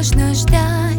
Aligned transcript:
можно 0.00 0.32
ждать. 0.32 0.89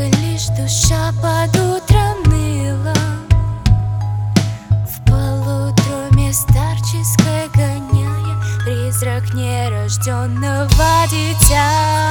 Только 0.00 0.16
лишь 0.18 0.46
душа 0.48 1.12
под 1.20 1.54
утром 1.56 2.22
ныла. 2.24 2.94
В 4.88 5.04
полудроме 5.04 6.32
старческой 6.32 7.48
гоняя 7.54 8.36
Призрак 8.64 9.34
нерожденного 9.34 11.06
дитя. 11.10 12.10